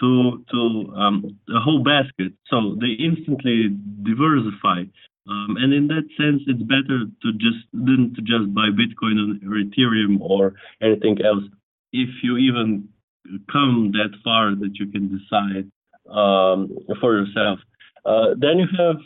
to 0.00 0.44
to 0.50 0.92
um, 0.96 1.38
a 1.54 1.60
whole 1.60 1.82
basket. 1.82 2.32
So 2.48 2.76
they 2.80 2.92
instantly 2.98 3.76
diversify. 4.02 4.84
Um, 5.26 5.56
and 5.58 5.72
in 5.72 5.86
that 5.88 6.04
sense, 6.18 6.42
it's 6.46 6.62
better 6.62 7.06
to 7.22 7.32
just 7.32 7.64
than 7.72 8.12
to 8.14 8.20
just 8.22 8.52
buy 8.54 8.68
Bitcoin 8.68 9.40
or 9.44 9.56
Ethereum 9.56 10.20
or 10.20 10.54
anything 10.82 11.16
else 11.24 11.44
if 11.92 12.10
you 12.22 12.36
even 12.36 12.88
come 13.50 13.92
that 13.92 14.12
far 14.22 14.54
that 14.54 14.72
you 14.74 14.86
can 14.90 15.08
decide 15.08 15.70
um, 16.14 16.76
for 17.00 17.16
yourself. 17.16 17.58
Uh, 18.04 18.34
then 18.36 18.58
you 18.58 18.66
have 18.76 18.96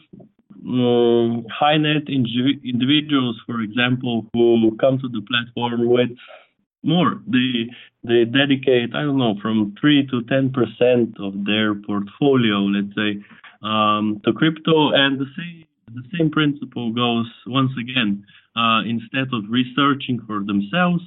um, 0.67 1.47
high 1.50 1.77
net 1.77 2.09
individuals, 2.09 3.37
for 3.47 3.61
example, 3.61 4.27
who 4.33 4.77
come 4.81 4.99
to 4.99 5.09
the 5.09 5.23
platform 5.23 5.88
with 5.88 6.11
more. 6.83 7.21
They 7.27 7.71
they 8.05 8.25
dedicate 8.25 8.95
I 8.95 9.03
don't 9.03 9.19
know 9.19 9.35
from 9.43 9.75
three 9.81 10.07
to 10.11 10.23
ten 10.25 10.53
percent 10.53 11.17
of 11.21 11.45
their 11.45 11.75
portfolio, 11.75 12.59
let's 12.67 12.95
say, 12.95 13.23
um, 13.62 14.21
to 14.25 14.33
crypto, 14.33 14.93
and 14.93 15.19
the 15.19 15.27
same 15.37 15.65
the 15.95 16.03
same 16.17 16.31
principle 16.31 16.93
goes 16.93 17.27
once 17.47 17.73
again. 17.81 18.25
Uh, 18.57 18.83
instead 18.83 19.29
of 19.33 19.45
researching 19.49 20.21
for 20.27 20.45
themselves, 20.45 21.03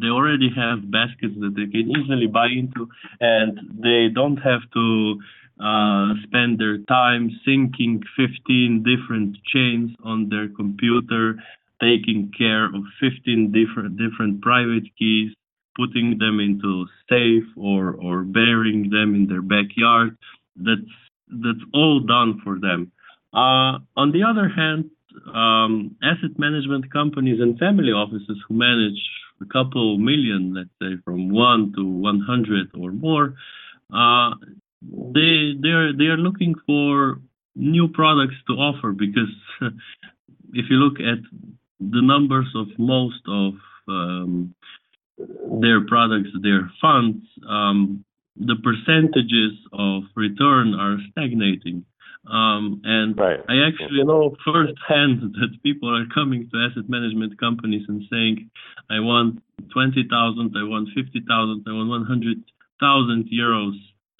they 0.00 0.06
already 0.08 0.50
have 0.54 0.90
baskets 0.90 1.34
that 1.40 1.54
they 1.56 1.66
can 1.66 1.90
easily 1.90 2.26
buy 2.26 2.46
into, 2.46 2.88
and 3.20 3.58
they 3.82 4.08
don't 4.12 4.36
have 4.36 4.60
to 4.74 5.18
uh, 5.60 6.14
spend 6.24 6.58
their 6.58 6.78
time 6.78 7.30
syncing 7.46 8.00
15 8.16 8.82
different 8.82 9.36
chains 9.44 9.90
on 10.02 10.28
their 10.28 10.48
computer, 10.48 11.36
taking 11.82 12.32
care 12.36 12.66
of 12.66 12.82
15 13.00 13.52
different 13.52 13.96
different 13.98 14.40
private 14.40 14.84
keys, 14.98 15.32
putting 15.76 16.18
them 16.18 16.40
into 16.40 16.86
safe 17.08 17.44
or 17.56 17.94
or 17.94 18.22
burying 18.22 18.90
them 18.90 19.14
in 19.14 19.26
their 19.28 19.42
backyard. 19.42 20.16
That's 20.56 20.92
that's 21.28 21.64
all 21.74 22.00
done 22.00 22.40
for 22.42 22.58
them. 22.58 22.92
Uh, 23.32 23.78
on 23.96 24.12
the 24.12 24.24
other 24.24 24.48
hand, 24.48 24.90
um, 25.34 25.96
asset 26.02 26.38
management 26.38 26.92
companies 26.92 27.40
and 27.40 27.58
family 27.58 27.92
offices 27.92 28.38
who 28.48 28.54
manage 28.54 28.98
a 29.40 29.46
couple 29.46 29.98
million, 29.98 30.54
let's 30.54 30.70
say 30.80 31.00
from 31.04 31.30
one 31.30 31.72
to 31.76 31.84
100 31.84 32.70
or 32.74 32.92
more, 32.92 33.34
uh, 33.92 34.30
they 34.82 35.52
they 35.60 35.68
are 35.68 35.92
they 35.92 36.04
are 36.04 36.16
looking 36.16 36.54
for 36.66 37.20
new 37.54 37.88
products 37.88 38.36
to 38.46 38.54
offer 38.54 38.92
because 38.92 39.32
if 40.52 40.66
you 40.70 40.76
look 40.76 40.98
at 41.00 41.18
the 41.80 42.02
numbers 42.02 42.48
of 42.54 42.66
most 42.78 43.20
of 43.28 43.54
um, 43.88 44.54
their 45.60 45.86
products, 45.86 46.30
their 46.42 46.70
funds, 46.80 47.24
um, 47.48 48.04
the 48.36 48.56
percentages 48.62 49.52
of 49.72 50.04
return 50.14 50.74
are 50.74 50.98
stagnating. 51.10 51.84
Um, 52.30 52.82
and 52.84 53.18
right. 53.18 53.40
I 53.48 53.66
actually 53.66 54.04
know 54.04 54.36
firsthand 54.44 55.34
that 55.40 55.62
people 55.62 55.88
are 55.88 56.04
coming 56.14 56.48
to 56.52 56.68
asset 56.68 56.88
management 56.88 57.38
companies 57.40 57.84
and 57.88 58.02
saying, 58.10 58.50
I 58.90 59.00
want 59.00 59.42
20,000, 59.72 60.54
I 60.56 60.68
want 60.68 60.88
50,000, 60.94 61.64
I 61.66 61.72
want 61.72 61.88
100,000 61.88 63.28
euros 63.32 63.76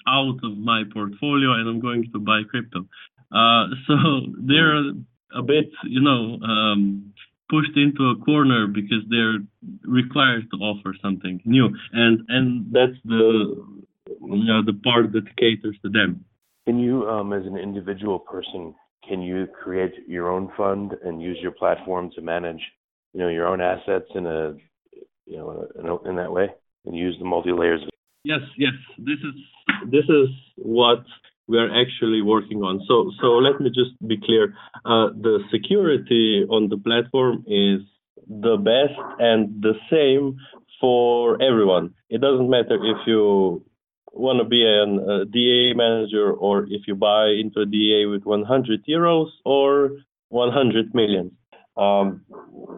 out 0.07 0.39
of 0.43 0.57
my 0.57 0.83
portfolio 0.93 1.53
and 1.53 1.69
I'm 1.69 1.79
going 1.79 2.09
to 2.13 2.19
buy 2.19 2.41
crypto. 2.49 2.85
Uh, 3.31 3.67
so 3.87 3.95
they're 4.39 4.89
a 5.33 5.41
bit, 5.41 5.71
you 5.85 6.01
know, 6.01 6.37
um, 6.45 7.13
pushed 7.49 7.75
into 7.75 8.09
a 8.09 8.23
corner 8.23 8.67
because 8.67 9.03
they're 9.09 9.39
required 9.83 10.49
to 10.51 10.57
offer 10.57 10.95
something 11.01 11.41
new, 11.45 11.69
and 11.91 12.21
and 12.29 12.71
that's 12.71 12.97
the 13.05 13.81
you 14.19 14.45
know, 14.45 14.63
the 14.63 14.73
part 14.73 15.11
that 15.13 15.35
caters 15.37 15.77
to 15.83 15.89
them. 15.89 16.25
Can 16.67 16.79
you, 16.79 17.07
um, 17.07 17.33
as 17.33 17.45
an 17.45 17.57
individual 17.57 18.19
person, 18.19 18.75
can 19.07 19.21
you 19.21 19.47
create 19.47 19.93
your 20.07 20.29
own 20.29 20.51
fund 20.55 20.93
and 21.03 21.21
use 21.21 21.37
your 21.41 21.51
platform 21.51 22.11
to 22.15 22.21
manage, 22.21 22.61
you 23.13 23.19
know, 23.19 23.29
your 23.29 23.47
own 23.47 23.61
assets 23.61 24.05
in 24.13 24.25
a, 24.25 24.55
you 25.25 25.37
know, 25.37 25.67
in, 26.03 26.09
in 26.09 26.15
that 26.17 26.31
way, 26.31 26.47
and 26.85 26.95
use 26.95 27.15
the 27.19 27.25
multi 27.25 27.51
layers? 27.51 27.81
Yes, 28.23 28.41
yes. 28.57 28.73
This 28.99 29.17
is 29.19 29.33
this 29.89 30.05
is 30.09 30.29
what 30.55 31.03
we 31.47 31.57
are 31.57 31.69
actually 31.81 32.21
working 32.21 32.59
on. 32.63 32.81
So, 32.87 33.11
so 33.21 33.27
let 33.37 33.59
me 33.59 33.69
just 33.69 33.91
be 34.07 34.17
clear. 34.17 34.53
Uh, 34.85 35.09
the 35.19 35.39
security 35.51 36.45
on 36.49 36.69
the 36.69 36.77
platform 36.77 37.43
is 37.47 37.81
the 38.27 38.57
best 38.57 38.97
and 39.19 39.61
the 39.61 39.73
same 39.91 40.37
for 40.79 41.41
everyone. 41.41 41.93
It 42.09 42.21
doesn't 42.21 42.49
matter 42.49 42.75
if 42.75 43.05
you 43.05 43.63
want 44.13 44.39
to 44.39 44.45
be 44.45 44.65
a 44.65 45.25
DA 45.25 45.73
manager 45.73 46.31
or 46.31 46.63
if 46.69 46.81
you 46.87 46.95
buy 46.95 47.27
into 47.27 47.61
a 47.61 47.65
DA 47.65 48.05
with 48.05 48.23
100 48.23 48.85
euros 48.85 49.29
or 49.45 49.91
100 50.29 50.93
million. 50.93 51.31
Um, 51.77 52.21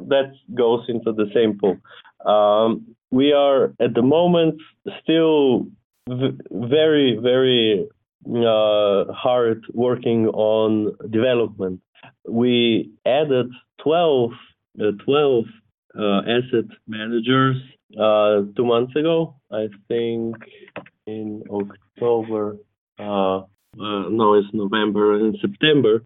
that 0.08 0.34
goes 0.54 0.86
into 0.88 1.12
the 1.12 1.30
same 1.34 1.58
pool. 1.60 1.78
Um, 2.26 2.96
we 3.12 3.34
are 3.34 3.74
at 3.80 3.94
the 3.94 4.02
moment 4.02 4.62
still 5.02 5.68
very, 6.08 7.20
very 7.22 7.88
uh, 8.28 9.12
hard 9.14 9.64
working 9.74 10.28
on 10.28 10.96
development. 11.10 11.82
We 12.28 12.92
added 13.06 13.48
12, 13.84 14.32
uh, 14.80 14.84
12 15.06 15.46
uh, 15.98 16.22
asset 16.22 16.66
managers 16.88 17.58
uh, 18.00 18.42
two 18.56 18.66
months 18.66 18.96
ago. 18.96 19.36
I 19.52 19.68
think 19.88 20.36
in 21.06 21.44
October, 21.50 22.58
uh, 23.00 23.38
uh, 23.40 23.44
no, 24.10 24.36
it's 24.36 24.48
November 24.54 25.16
and 25.16 25.38
September. 25.42 26.04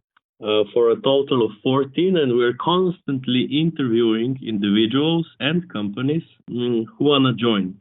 for 0.74 0.92
a 0.92 1.01
total 1.01 1.44
of 1.46 1.51
14, 1.63 2.16
and 2.16 2.38
we're 2.38 2.58
constantly 2.62 3.44
interviewing 3.50 4.38
individuals 4.46 5.25
and 5.39 5.68
companies 5.72 6.27
mm, 6.50 6.86
who 6.94 7.06
want 7.06 7.25
to 7.25 7.34
join 7.34 7.74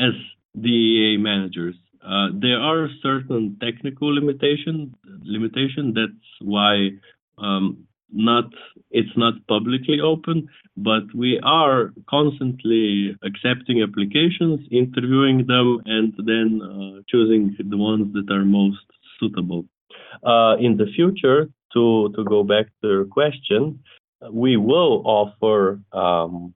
as 0.00 0.14
DAA 0.56 1.18
managers. 1.18 1.76
Uh, 2.04 2.28
there 2.32 2.58
are 2.58 2.88
certain 3.02 3.56
technical 3.60 4.14
limitation 4.14 4.94
limitation. 5.22 5.92
That's 5.94 6.26
why 6.40 6.90
um, 7.38 7.86
not 8.10 8.44
it's 8.90 9.14
not 9.16 9.34
publicly 9.46 10.00
open, 10.00 10.48
but 10.76 11.02
we 11.14 11.38
are 11.42 11.92
constantly 12.08 13.16
accepting 13.22 13.82
applications, 13.82 14.60
interviewing 14.70 15.46
them, 15.46 15.82
and 15.84 16.14
then 16.24 16.60
uh, 16.62 17.02
choosing 17.08 17.54
the 17.58 17.76
ones 17.76 18.12
that 18.14 18.32
are 18.32 18.44
most 18.44 18.86
suitable. 19.20 19.66
Uh, 20.24 20.56
in 20.58 20.76
the 20.76 20.86
future, 20.96 21.48
to 21.74 22.12
to 22.16 22.24
go 22.24 22.42
back 22.42 22.66
to 22.80 22.88
your 22.88 23.04
question, 23.04 23.80
we 24.32 24.56
will 24.56 25.02
offer 25.04 25.80
um, 25.92 26.54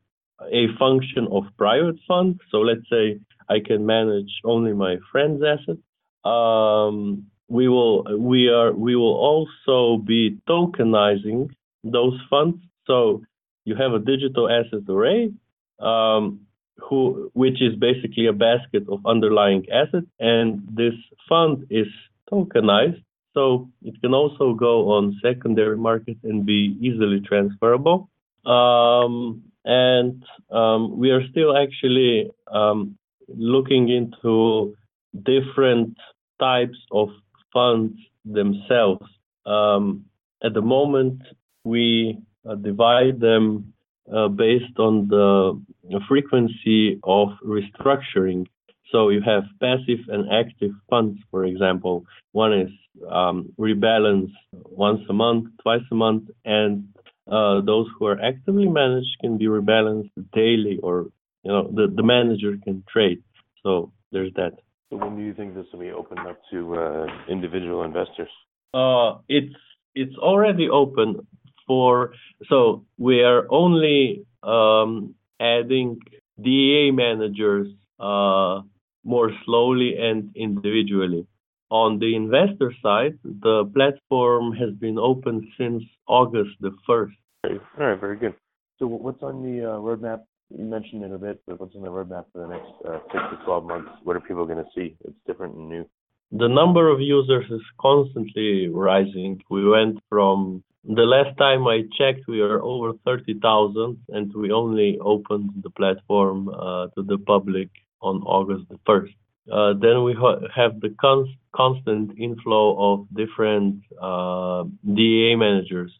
a 0.50 0.66
function 0.78 1.28
of 1.30 1.44
private 1.56 1.96
fund. 2.08 2.40
So 2.50 2.58
let's 2.58 2.88
say 2.90 3.20
I 3.48 3.58
can 3.64 3.86
manage 3.86 4.30
only 4.44 4.72
my 4.72 4.96
friend's 5.10 5.42
assets. 5.42 5.80
Um, 6.24 7.26
we 7.48 7.68
will 7.68 8.04
we 8.18 8.48
are 8.48 8.72
we 8.72 8.96
will 8.96 9.14
also 9.14 10.02
be 10.02 10.38
tokenizing 10.48 11.50
those 11.84 12.18
funds. 12.30 12.58
So 12.86 13.22
you 13.64 13.74
have 13.76 13.92
a 13.92 13.98
digital 13.98 14.48
asset 14.48 14.88
array, 14.88 15.32
um, 15.78 16.46
who 16.78 17.30
which 17.34 17.60
is 17.60 17.74
basically 17.76 18.26
a 18.26 18.32
basket 18.32 18.84
of 18.88 19.04
underlying 19.06 19.66
assets, 19.70 20.06
and 20.18 20.66
this 20.74 20.94
fund 21.28 21.66
is 21.70 21.88
tokenized. 22.30 23.02
So 23.34 23.70
it 23.82 24.00
can 24.00 24.14
also 24.14 24.54
go 24.54 24.92
on 24.92 25.18
secondary 25.22 25.76
market 25.76 26.18
and 26.22 26.44
be 26.44 26.76
easily 26.80 27.20
transferable. 27.20 28.10
Um, 28.44 29.44
and 29.64 30.24
um, 30.50 30.98
we 30.98 31.10
are 31.10 31.26
still 31.30 31.56
actually 31.56 32.30
um, 32.52 32.98
looking 33.28 33.88
into 33.88 34.74
different 35.22 35.96
types 36.40 36.78
of 36.90 37.08
funds 37.52 37.94
themselves. 38.24 39.06
Um, 39.46 40.06
at 40.42 40.54
the 40.54 40.62
moment, 40.62 41.22
we 41.64 42.18
uh, 42.48 42.56
divide 42.56 43.20
them 43.20 43.72
uh, 44.12 44.28
based 44.28 44.78
on 44.78 45.08
the 45.08 45.60
frequency 46.08 46.98
of 47.04 47.28
restructuring. 47.44 48.46
So 48.90 49.08
you 49.08 49.22
have 49.22 49.44
passive 49.60 50.00
and 50.08 50.30
active 50.30 50.72
funds, 50.90 51.18
for 51.30 51.44
example. 51.44 52.04
One 52.32 52.52
is 52.52 52.70
um, 53.10 53.52
rebalance 53.58 54.32
once 54.52 55.00
a 55.08 55.12
month, 55.12 55.46
twice 55.62 55.82
a 55.90 55.94
month, 55.94 56.24
and 56.44 56.88
uh, 57.30 57.60
those 57.62 57.86
who 57.98 58.06
are 58.06 58.20
actively 58.20 58.68
managed 58.68 59.16
can 59.20 59.38
be 59.38 59.46
rebalanced 59.46 60.10
daily 60.34 60.78
or 60.82 61.06
you 61.42 61.50
know 61.52 61.70
the, 61.74 61.92
the 61.94 62.02
manager 62.02 62.56
can 62.62 62.82
trade 62.92 63.22
so 63.62 63.92
there's 64.10 64.32
that 64.34 64.52
so 64.90 64.96
when 64.96 65.16
do 65.16 65.22
you 65.22 65.34
think 65.34 65.54
this 65.54 65.66
will 65.72 65.80
be 65.80 65.90
opened 65.90 66.20
up 66.20 66.38
to 66.50 66.74
uh, 66.76 67.06
individual 67.28 67.82
investors 67.82 68.28
uh 68.74 69.18
it's 69.28 69.54
it's 69.94 70.16
already 70.16 70.68
open 70.68 71.26
for 71.66 72.14
so 72.48 72.84
we 72.98 73.22
are 73.22 73.46
only 73.50 74.24
um, 74.42 75.14
adding 75.40 76.00
DAA 76.40 76.92
managers 76.92 77.68
uh, 78.00 78.60
more 79.04 79.30
slowly 79.44 79.96
and 79.98 80.34
individually 80.34 81.26
on 81.72 81.98
the 81.98 82.14
investor 82.14 82.70
side, 82.82 83.18
the 83.24 83.64
platform 83.74 84.52
has 84.52 84.74
been 84.74 84.98
open 84.98 85.50
since 85.56 85.82
August 86.06 86.50
the 86.60 86.72
1st. 86.86 87.16
All 87.44 87.58
right, 87.78 87.98
very 87.98 88.18
good. 88.18 88.34
So 88.78 88.86
what's 88.86 89.22
on 89.22 89.42
the 89.42 89.64
uh, 89.64 89.76
roadmap? 89.78 90.20
You 90.56 90.64
mentioned 90.64 91.04
it 91.04 91.12
a 91.12 91.18
bit, 91.18 91.40
but 91.46 91.60
what's 91.60 91.74
on 91.74 91.82
the 91.82 91.88
roadmap 91.88 92.26
for 92.32 92.40
the 92.40 92.48
next 92.48 92.70
uh, 92.86 92.98
six 93.10 93.22
to 93.30 93.44
12 93.44 93.64
months? 93.64 93.90
What 94.04 94.16
are 94.16 94.20
people 94.20 94.44
going 94.44 94.58
to 94.58 94.70
see 94.74 94.96
It's 95.04 95.16
different 95.26 95.54
and 95.54 95.68
new? 95.68 95.86
The 96.32 96.48
number 96.48 96.88
of 96.88 97.00
users 97.00 97.50
is 97.50 97.60
constantly 97.80 98.68
rising. 98.68 99.42
We 99.50 99.68
went 99.68 99.98
from 100.08 100.62
the 100.84 101.02
last 101.02 101.36
time 101.38 101.66
I 101.66 101.82
checked, 101.96 102.26
we 102.26 102.40
are 102.40 102.60
over 102.60 102.92
30,000, 103.04 103.98
and 104.08 104.32
we 104.34 104.50
only 104.50 104.98
opened 105.00 105.50
the 105.62 105.70
platform 105.70 106.48
uh, 106.48 106.88
to 106.96 107.02
the 107.02 107.18
public 107.18 107.68
on 108.00 108.22
August 108.22 108.68
the 108.68 108.78
1st. 108.88 109.14
Uh, 109.50 109.78
then 109.80 110.04
we 110.04 110.14
ha- 110.14 110.40
have 110.54 110.80
the 110.80 110.94
cons- 111.00 111.28
constant 111.54 112.18
inflow 112.18 112.92
of 112.92 113.06
different 113.14 113.82
DAA 114.00 115.36
managers, 115.36 115.92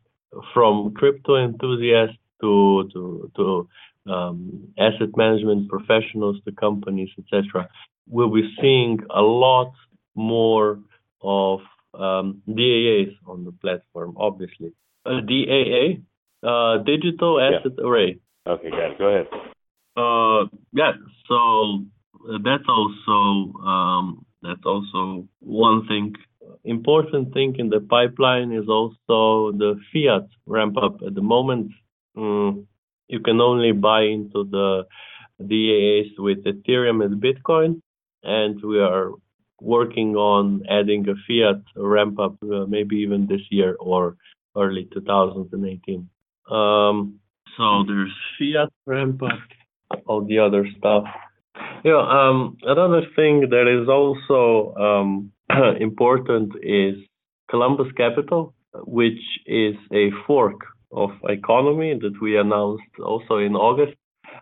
from 0.55 0.95
crypto 0.95 1.37
enthusiasts 1.37 2.17
to 2.41 2.89
to 2.93 3.31
to 3.37 3.69
um, 4.09 4.69
asset 4.79 5.17
management 5.17 5.69
professionals 5.69 6.37
to 6.45 6.53
companies, 6.53 7.11
etc. 7.19 7.69
We'll 8.09 8.33
be 8.33 8.55
seeing 8.61 8.99
a 9.11 9.21
lot 9.23 9.73
more 10.15 10.79
of 11.23 11.61
um, 11.95 12.43
DAAs 12.49 13.15
on 13.27 13.45
the 13.45 13.53
platform, 13.53 14.17
obviously. 14.19 14.73
Uh, 15.05 15.21
DAA, 15.21 16.03
uh, 16.43 16.83
Digital 16.83 17.41
Asset 17.41 17.73
yeah. 17.79 17.85
Array. 17.85 18.19
Okay, 18.47 18.71
got 18.71 18.93
it. 18.93 18.99
Go 18.99 19.07
ahead. 19.07 19.27
Uh, 19.97 20.49
yeah. 20.73 20.93
So 21.29 21.85
that's 22.43 22.65
also 22.69 23.59
um, 23.61 24.27
that's 24.43 24.65
also 24.65 25.29
one 25.41 25.87
thing. 25.87 26.15
Important 26.65 27.33
thing 27.35 27.55
in 27.59 27.69
the 27.69 27.81
pipeline 27.81 28.53
is 28.53 28.69
also 28.69 29.57
the 29.57 29.79
fiat 29.93 30.29
ramp 30.47 30.77
up. 30.77 31.03
At 31.07 31.15
the 31.15 31.23
moment, 31.23 31.73
um, 32.17 32.67
you 33.09 33.21
can 33.21 33.41
only 33.41 33.73
buy 33.73 34.03
into 34.03 34.45
the 34.45 34.85
DAAs 35.41 36.19
with 36.19 36.45
Ethereum 36.45 37.05
and 37.05 37.23
Bitcoin, 37.23 37.81
and 38.23 38.61
we 38.63 38.81
are 38.81 39.11
working 39.61 40.17
on 40.17 40.63
adding 40.69 41.07
a 41.09 41.15
fiat 41.27 41.63
ramp 41.77 42.19
up 42.19 42.37
uh, 42.43 42.67
maybe 42.67 42.97
even 42.97 43.27
this 43.27 43.41
year 43.51 43.77
or 43.79 44.17
early 44.57 44.89
2018. 44.93 46.09
Um, 46.51 47.21
so 47.57 47.85
there's 47.87 48.13
fiat 48.39 48.73
ramp 48.87 49.23
up, 49.23 50.01
all 50.07 50.25
the 50.25 50.39
other 50.39 50.67
stuff. 50.79 51.05
Yeah, 51.85 52.05
um, 52.09 52.57
another 52.63 53.03
thing 53.15 53.49
that 53.51 53.67
is 53.69 53.89
also 53.89 54.75
um, 54.77 55.33
important 55.81 56.53
is 56.63 56.97
Columbus 57.51 57.93
Capital, 57.97 58.55
which 58.75 59.21
is 59.47 59.75
a 59.93 60.11
fork 60.27 60.61
of 60.93 61.11
ICONOMI 61.25 62.01
that 62.01 62.21
we 62.21 62.39
announced 62.39 62.93
also 63.05 63.39
in 63.39 63.55
August. 63.57 63.97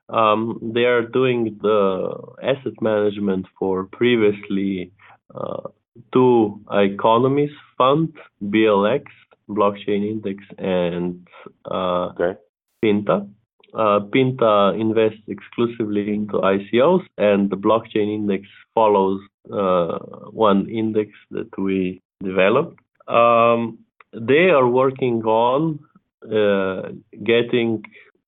Um, 0.08 0.72
they 0.74 0.84
are 0.84 1.02
doing 1.02 1.58
the 1.62 2.14
asset 2.42 2.80
management 2.80 3.46
for 3.58 3.84
previously 3.84 4.92
uh, 5.34 5.68
two 6.12 6.60
economies 6.70 7.50
fund, 7.78 8.14
BLX, 8.42 9.04
Blockchain 9.48 10.08
Index, 10.08 10.44
and 10.58 11.26
uh, 11.70 12.10
okay. 12.10 12.38
Pinta. 12.82 13.26
Uh, 13.72 14.00
Pinta 14.12 14.74
invests 14.76 15.22
exclusively 15.28 16.12
into 16.12 16.34
ICOs, 16.34 17.02
and 17.18 17.50
the 17.50 17.56
blockchain 17.56 18.12
index 18.12 18.46
follows 18.74 19.20
uh, 19.52 19.98
one 20.30 20.68
index 20.68 21.10
that 21.30 21.50
we 21.56 22.00
developed. 22.22 22.78
Um, 23.06 23.78
they 24.12 24.50
are 24.50 24.66
working 24.66 25.22
on 25.22 25.78
uh, 26.24 26.90
getting 27.24 27.82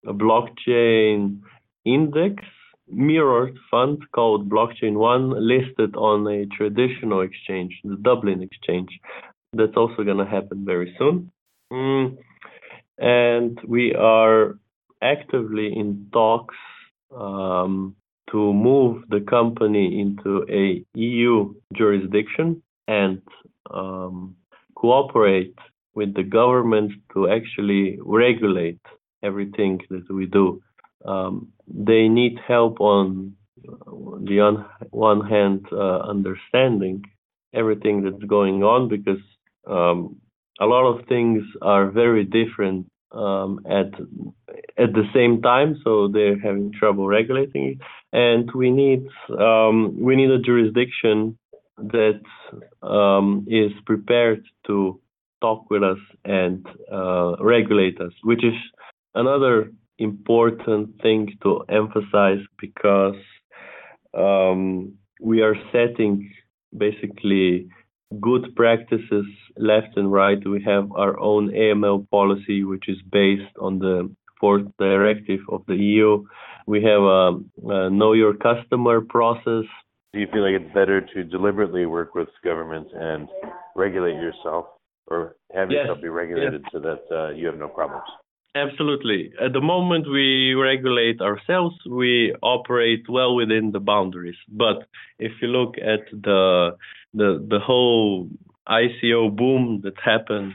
a 0.07 0.13
blockchain 0.13 1.41
index 1.85 2.43
mirrored 2.89 3.57
fund 3.71 4.03
called 4.13 4.49
Blockchain 4.49 4.95
One 4.95 5.31
listed 5.47 5.97
on 5.97 6.27
a 6.27 6.47
traditional 6.47 7.23
exchange, 7.23 7.81
the 7.85 7.97
Dublin 7.97 8.43
exchange. 8.43 8.89
That's 9.53 9.77
also 9.77 10.03
going 10.05 10.19
to 10.19 10.27
happen 10.27 10.65
very 10.65 10.95
soon. 10.99 11.31
Mm. 11.73 12.19
And 12.99 13.59
we 13.67 13.95
are 13.95 14.59
actively 15.03 15.73
in 15.75 16.09
talks 16.13 16.55
um, 17.15 17.97
to 18.31 18.53
move 18.53 19.05
the 19.09 19.21
company 19.21 20.01
into 20.01 20.47
a 20.49 20.85
EU 20.99 21.55
jurisdiction 21.75 22.63
and 22.89 23.21
um, 23.71 24.37
cooperate 24.75 25.55
with 25.95 26.15
the 26.15 26.23
government 26.23 26.93
to 27.13 27.29
actually 27.29 27.99
regulate 28.01 28.81
everything 29.23 29.81
that 29.91 30.11
we 30.11 30.27
do. 30.27 30.63
Um, 31.05 31.53
they 31.67 32.09
need 32.09 32.39
help 32.47 32.81
on 32.81 33.35
the 33.65 34.41
on 34.41 34.67
one 34.91 35.29
hand 35.29 35.67
uh, 35.73 35.99
understanding 36.01 37.03
everything 37.55 38.03
that's 38.03 38.25
going 38.25 38.63
on 38.63 38.89
because 38.89 39.23
um, 39.67 40.17
a 40.61 40.67
lot 40.67 40.85
of 40.87 41.07
things 41.07 41.43
are 41.61 41.91
very 41.91 42.25
different 42.25 42.87
um, 43.13 43.61
at 43.69 43.91
at 44.79 44.93
the 44.95 45.05
same 45.15 45.43
time, 45.43 45.79
so 45.85 46.09
they're 46.09 46.39
having 46.39 46.73
trouble 46.73 47.07
regulating 47.07 47.65
it. 47.73 47.79
And 48.13 48.51
we 48.55 48.71
need 48.71 49.07
um, 49.39 49.97
we 50.01 50.17
need 50.17 50.31
a 50.31 50.39
jurisdiction 50.39 51.39
that 51.79 52.21
um, 52.83 53.47
is 53.49 53.73
prepared 53.87 54.45
to 54.67 55.01
talk 55.43 55.71
with 55.71 55.83
us 55.83 55.99
and 56.25 56.65
uh, 56.91 57.37
regulate 57.41 58.01
us, 58.01 58.13
which 58.23 58.45
is 58.45 58.59
another 59.15 59.71
important 59.99 61.01
thing 61.03 61.29
to 61.43 61.65
emphasize 61.69 62.43
because 62.61 63.21
um, 64.17 64.95
we 65.21 65.43
are 65.43 65.57
setting 65.73 66.31
basically 66.77 67.69
good 68.21 68.55
practices 68.57 69.27
left 69.57 69.97
and 69.97 70.13
right. 70.13 70.39
We 70.47 70.63
have 70.65 70.91
our 70.93 71.19
own 71.19 71.51
AML 71.51 72.09
policy, 72.11 72.65
which 72.65 72.89
is 72.89 72.99
based 73.11 73.55
on 73.61 73.79
the 73.79 74.11
fourth 74.41 74.67
directive 74.79 75.41
of 75.49 75.63
the 75.69 75.77
EU. 75.77 76.25
We 76.67 76.83
have 76.83 77.03
a, 77.03 77.27
a 77.69 77.91
know 77.91 78.13
your 78.13 78.35
customer 78.35 79.01
process. 79.01 79.65
Do 80.13 80.21
you 80.21 80.27
feel 80.33 80.43
like 80.43 80.61
it's 80.61 80.75
better 80.75 81.01
to 81.01 81.25
deliberately 81.25 81.87
work 81.87 82.15
with 82.15 82.29
governments 82.45 82.91
and 82.95 83.29
regulate 83.75 84.17
yourself, 84.17 84.67
or 85.07 85.37
have 85.55 85.71
yes. 85.71 85.81
yourself 85.81 86.03
be 86.03 86.09
regulated 86.09 86.63
yes. 86.65 86.71
so 86.73 86.81
that 86.81 87.03
uh, 87.11 87.31
you 87.31 87.47
have 87.47 87.59
no 87.59 87.69
problems? 87.69 88.05
Absolutely. 88.55 89.33
At 89.43 89.55
the 89.55 89.63
moment, 89.63 90.07
we 90.11 90.53
regulate 90.55 91.21
ourselves. 91.23 91.75
We 91.89 92.35
operate 92.43 93.05
well 93.09 93.35
within 93.35 93.73
the 93.73 93.81
boundaries. 93.81 94.37
But 94.49 94.87
if 95.19 95.33
you 95.41 95.49
look 95.49 95.77
at 95.79 96.01
the 96.11 96.77
the 97.15 97.45
the 97.49 97.61
whole 97.61 98.29
ICO 98.69 99.35
boom 99.35 99.81
that 99.85 99.95
happened 100.05 100.55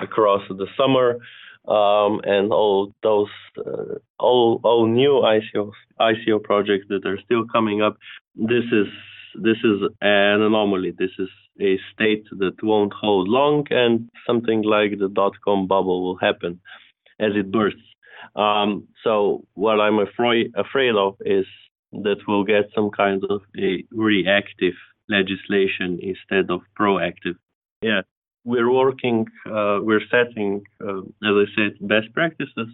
across 0.00 0.42
the 0.48 0.68
summer, 0.76 1.18
um, 1.66 2.20
and 2.24 2.52
all 2.52 2.94
those 3.02 3.28
uh, 3.58 3.96
all 4.20 4.60
all 4.62 4.86
new 4.86 5.20
ICO 5.24 5.72
ICO 6.00 6.40
projects 6.42 6.86
that 6.90 7.04
are 7.06 7.18
still 7.24 7.44
coming 7.44 7.82
up, 7.82 7.96
this 8.36 8.64
is 8.70 8.86
this 9.34 9.58
is 9.64 9.82
an 10.00 10.42
anomaly. 10.42 10.92
This 10.96 11.10
is 11.18 11.28
a 11.60 11.78
state 11.92 12.24
that 12.38 12.62
won't 12.62 12.92
hold 12.92 13.28
long, 13.28 13.66
and 13.70 14.08
something 14.26 14.62
like 14.62 14.98
the 14.98 15.08
dot 15.08 15.34
com 15.44 15.66
bubble 15.66 16.02
will 16.04 16.16
happen 16.16 16.60
as 17.20 17.32
it 17.34 17.50
bursts. 17.50 17.80
Um, 18.36 18.88
so 19.04 19.44
what 19.54 19.80
I'm 19.80 19.98
afraid 19.98 20.52
afraid 20.56 20.94
of 20.94 21.16
is 21.24 21.46
that 21.92 22.18
we'll 22.26 22.44
get 22.44 22.70
some 22.74 22.90
kind 22.90 23.24
of 23.30 23.40
a 23.56 23.84
reactive 23.90 24.74
legislation 25.08 25.98
instead 26.02 26.50
of 26.50 26.60
proactive. 26.78 27.36
Yeah, 27.80 28.02
we're 28.44 28.70
working, 28.70 29.26
uh, 29.46 29.78
we're 29.82 30.06
setting, 30.10 30.62
uh, 30.86 31.00
as 31.00 31.34
I 31.44 31.44
said, 31.56 31.72
best 31.80 32.12
practices 32.12 32.68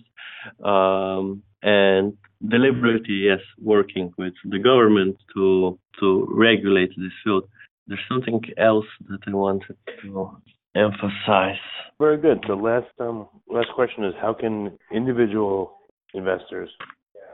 um, 0.62 1.42
and 1.62 2.16
deliberately, 2.46 3.14
yes, 3.14 3.40
working 3.60 4.12
with 4.18 4.34
the 4.44 4.58
government 4.58 5.16
to 5.34 5.78
to 6.00 6.26
regulate 6.28 6.90
this 6.96 7.12
field. 7.22 7.44
There's 7.86 8.00
something 8.08 8.40
else 8.56 8.86
that 9.08 9.20
I 9.26 9.30
wanted 9.30 9.76
to 10.02 10.30
emphasize. 10.74 11.60
Very 11.98 12.18
good. 12.18 12.44
The 12.48 12.54
last 12.54 12.86
um, 12.98 13.28
last 13.48 13.68
question 13.74 14.04
is: 14.04 14.14
How 14.20 14.34
can 14.34 14.78
individual 14.92 15.78
investors 16.14 16.70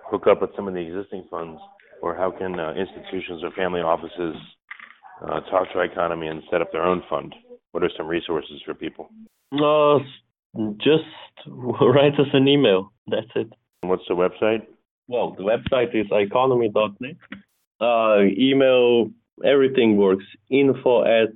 hook 0.07 0.27
up 0.27 0.41
with 0.41 0.51
some 0.57 0.69
of 0.69 0.75
the 0.75 0.81
existing 0.81 1.27
funds, 1.31 1.61
or 2.03 2.15
how 2.17 2.31
can 2.31 2.59
uh, 2.59 2.75
institutions 2.75 3.43
or 3.43 3.51
family 3.53 3.81
offices 3.81 4.37
uh, 5.23 5.41
talk 5.51 5.69
to 5.73 5.79
ICONOMI 5.79 6.31
and 6.31 6.43
set 6.51 6.61
up 6.61 6.73
their 6.73 6.83
own 6.83 7.03
fund? 7.09 7.35
What 7.73 7.85
are 7.85 7.91
some 7.97 8.09
resources 8.09 8.61
for 8.65 8.75
people? 8.75 9.09
Uh, 9.53 9.99
just 10.79 11.05
write 11.47 12.15
us 12.15 12.27
an 12.33 12.49
email. 12.49 12.93
That's 13.07 13.31
it. 13.37 13.53
What's 13.83 14.03
the 14.09 14.15
website? 14.15 14.67
Well, 15.09 15.35
the 15.37 15.43
website 15.43 15.95
is 15.95 16.07
iconomi.net. 16.09 17.17
Uh, 17.81 18.23
email, 18.39 19.11
everything 19.45 19.97
works. 19.97 20.25
Info 20.51 21.05
at 21.05 21.33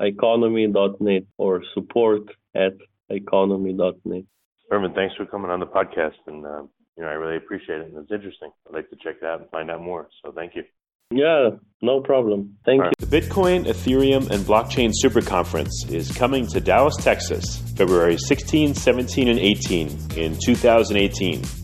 iconomi.net 0.00 1.24
or 1.38 1.62
support 1.74 2.22
at 2.54 2.74
iconomi.net. 3.10 4.24
Herman, 4.70 4.94
thanks 4.94 5.14
for 5.16 5.26
coming 5.26 5.50
on 5.50 5.60
the 5.60 5.66
podcast. 5.66 6.14
And, 6.26 6.44
uh, 6.44 6.62
you 6.96 7.02
know, 7.02 7.08
I 7.08 7.12
really 7.12 7.36
appreciate 7.36 7.80
it. 7.80 7.88
And 7.88 7.98
it's 7.98 8.12
interesting. 8.12 8.50
I'd 8.66 8.74
like 8.74 8.90
to 8.90 8.96
check 8.96 9.20
that 9.20 9.26
out 9.26 9.40
and 9.40 9.50
find 9.50 9.70
out 9.70 9.82
more. 9.82 10.08
So 10.24 10.32
thank 10.32 10.54
you. 10.56 10.64
Yeah, 11.10 11.50
no 11.82 12.00
problem. 12.00 12.56
Thank 12.64 12.82
right. 12.82 12.92
you. 12.98 13.06
The 13.06 13.20
Bitcoin, 13.20 13.66
Ethereum, 13.66 14.30
and 14.30 14.42
Blockchain 14.44 14.90
Super 14.92 15.20
Conference 15.20 15.84
is 15.88 16.10
coming 16.10 16.46
to 16.48 16.60
Dallas, 16.60 16.96
Texas, 16.96 17.58
February 17.76 18.16
16, 18.16 18.74
17, 18.74 19.28
and 19.28 19.38
18 19.38 19.88
in 20.16 20.36
2018. 20.38 21.63